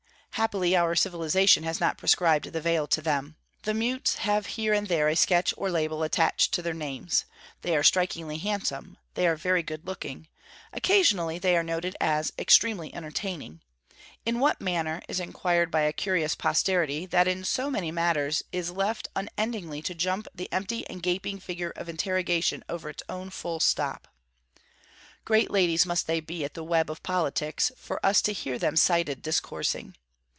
Happily 0.35 0.75
our 0.75 0.95
civilization 0.95 1.61
has 1.65 1.79
not 1.79 1.99
prescribed 1.99 2.51
the 2.51 2.61
veil 2.61 2.87
to 2.87 2.99
them. 3.01 3.35
The 3.61 3.75
mutes 3.75 4.15
have 4.15 4.47
here 4.47 4.73
and 4.73 4.87
there 4.87 5.07
a 5.07 5.15
sketch 5.15 5.53
or 5.55 5.69
label 5.69 6.01
attached 6.01 6.51
to 6.53 6.63
their 6.63 6.73
names: 6.73 7.25
they 7.61 7.75
are 7.75 7.83
'strikingly 7.83 8.39
handsome'; 8.39 8.97
they 9.13 9.27
are 9.27 9.35
'very 9.35 9.61
good 9.61 9.85
looking'; 9.85 10.27
occasionally 10.73 11.37
they 11.37 11.55
are 11.55 11.61
noted 11.61 11.95
as 12.01 12.33
'extremely 12.39 12.91
entertaining': 12.95 13.61
in 14.25 14.39
what 14.39 14.59
manner, 14.59 15.03
is 15.07 15.19
inquired 15.19 15.69
by 15.69 15.81
a 15.81 15.93
curious 15.93 16.33
posterity, 16.33 17.05
that 17.05 17.27
in 17.27 17.43
so 17.43 17.69
many 17.69 17.91
matters 17.91 18.41
is 18.51 18.71
left 18.71 19.09
unendingly 19.15 19.83
to 19.83 19.93
jump 19.93 20.27
the 20.33 20.51
empty 20.51 20.89
and 20.89 21.03
gaping 21.03 21.39
figure 21.39 21.73
of 21.75 21.87
interrogation 21.87 22.63
over 22.67 22.89
its 22.89 23.03
own 23.09 23.29
full 23.29 23.59
stop. 23.59 24.07
Great 25.23 25.51
ladies 25.51 25.85
must 25.85 26.07
they 26.07 26.19
be, 26.21 26.43
at 26.43 26.55
the 26.55 26.63
web 26.63 26.89
of 26.89 27.03
politics, 27.03 27.71
for 27.77 28.03
us 28.03 28.23
to 28.23 28.33
hear 28.33 28.57
them 28.57 28.75
cited 28.75 29.21
discoursing. 29.21 29.95